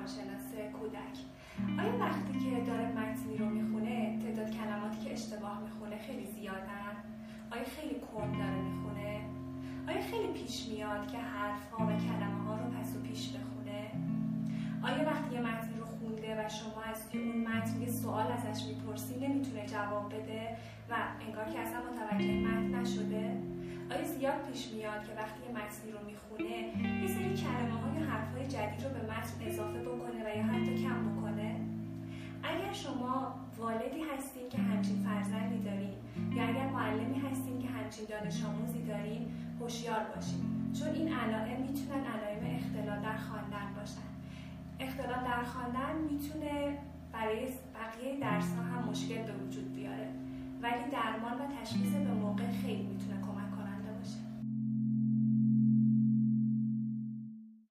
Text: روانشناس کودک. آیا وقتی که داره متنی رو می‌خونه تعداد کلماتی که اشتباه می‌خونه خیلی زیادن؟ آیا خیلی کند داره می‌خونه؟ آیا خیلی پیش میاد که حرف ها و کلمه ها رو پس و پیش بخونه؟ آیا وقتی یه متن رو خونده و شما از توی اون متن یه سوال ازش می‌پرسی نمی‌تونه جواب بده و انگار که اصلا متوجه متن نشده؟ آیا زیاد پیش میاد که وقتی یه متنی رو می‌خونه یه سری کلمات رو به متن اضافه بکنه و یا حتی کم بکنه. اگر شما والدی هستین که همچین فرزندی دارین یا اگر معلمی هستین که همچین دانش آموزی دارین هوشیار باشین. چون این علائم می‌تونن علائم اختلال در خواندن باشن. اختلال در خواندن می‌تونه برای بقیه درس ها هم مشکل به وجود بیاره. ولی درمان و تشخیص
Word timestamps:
روانشناس 0.00 0.72
کودک. 0.72 1.16
آیا 1.78 1.98
وقتی 1.98 2.32
که 2.32 2.70
داره 2.70 2.86
متنی 2.92 3.36
رو 3.36 3.46
می‌خونه 3.46 4.18
تعداد 4.22 4.50
کلماتی 4.50 5.04
که 5.04 5.12
اشتباه 5.12 5.60
می‌خونه 5.62 5.98
خیلی 5.98 6.26
زیادن؟ 6.26 6.94
آیا 7.50 7.64
خیلی 7.64 7.94
کند 8.00 8.38
داره 8.38 8.60
می‌خونه؟ 8.68 9.20
آیا 9.88 10.00
خیلی 10.10 10.32
پیش 10.32 10.68
میاد 10.68 11.10
که 11.12 11.18
حرف 11.18 11.70
ها 11.70 11.86
و 11.86 11.88
کلمه 11.88 12.44
ها 12.46 12.56
رو 12.56 12.64
پس 12.70 12.96
و 12.96 13.00
پیش 13.00 13.28
بخونه؟ 13.28 13.80
آیا 14.82 15.10
وقتی 15.10 15.34
یه 15.34 15.40
متن 15.40 15.78
رو 15.78 15.84
خونده 15.84 16.46
و 16.46 16.48
شما 16.48 16.82
از 16.82 17.08
توی 17.10 17.20
اون 17.22 17.40
متن 17.48 17.82
یه 17.82 17.88
سوال 17.88 18.26
ازش 18.32 18.64
می‌پرسی 18.64 19.14
نمی‌تونه 19.26 19.66
جواب 19.66 20.14
بده 20.14 20.56
و 20.90 20.94
انگار 21.26 21.44
که 21.44 21.58
اصلا 21.58 21.80
متوجه 21.90 22.40
متن 22.40 22.74
نشده؟ 22.74 23.36
آیا 23.90 24.04
زیاد 24.04 24.46
پیش 24.52 24.68
میاد 24.72 25.04
که 25.06 25.12
وقتی 25.16 25.40
یه 25.46 25.50
متنی 25.50 25.92
رو 25.92 25.98
می‌خونه 26.06 26.56
یه 27.02 27.08
سری 27.08 27.34
کلمات 27.36 27.79
رو 28.84 28.90
به 28.90 29.02
متن 29.12 29.38
اضافه 29.46 29.80
بکنه 29.88 30.18
و 30.26 30.36
یا 30.36 30.44
حتی 30.44 30.82
کم 30.84 30.98
بکنه. 31.08 31.56
اگر 32.42 32.72
شما 32.72 33.34
والدی 33.58 34.02
هستین 34.12 34.48
که 34.48 34.58
همچین 34.58 34.96
فرزندی 35.06 35.58
دارین 35.68 35.94
یا 36.36 36.42
اگر 36.42 36.66
معلمی 36.66 37.18
هستین 37.18 37.58
که 37.62 37.68
همچین 37.68 38.04
دانش 38.08 38.44
آموزی 38.44 38.82
دارین 38.82 39.22
هوشیار 39.60 40.02
باشین. 40.14 40.40
چون 40.78 40.88
این 40.88 41.12
علائم 41.12 41.60
می‌تونن 41.60 42.04
علائم 42.14 42.42
اختلال 42.56 43.00
در 43.02 43.16
خواندن 43.16 43.68
باشن. 43.76 44.08
اختلال 44.80 45.24
در 45.24 45.42
خواندن 45.42 45.94
می‌تونه 46.10 46.78
برای 47.12 47.48
بقیه 47.78 48.20
درس 48.20 48.48
ها 48.56 48.62
هم 48.62 48.88
مشکل 48.90 49.22
به 49.28 49.32
وجود 49.32 49.74
بیاره. 49.74 50.08
ولی 50.62 50.84
درمان 50.92 51.36
و 51.40 51.44
تشخیص 51.60 51.92